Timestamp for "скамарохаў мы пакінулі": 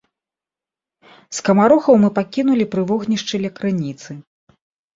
1.41-2.69